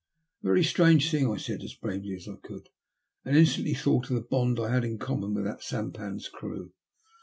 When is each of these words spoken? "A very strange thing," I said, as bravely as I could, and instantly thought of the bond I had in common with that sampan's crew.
"A 0.41 0.47
very 0.47 0.63
strange 0.63 1.11
thing," 1.11 1.29
I 1.29 1.37
said, 1.37 1.61
as 1.61 1.75
bravely 1.75 2.15
as 2.15 2.27
I 2.27 2.33
could, 2.37 2.69
and 3.23 3.37
instantly 3.37 3.75
thought 3.75 4.09
of 4.09 4.15
the 4.15 4.23
bond 4.23 4.59
I 4.59 4.73
had 4.73 4.83
in 4.83 4.97
common 4.97 5.35
with 5.35 5.43
that 5.45 5.61
sampan's 5.61 6.27
crew. 6.27 6.73